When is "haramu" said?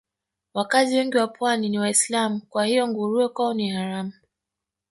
3.69-4.13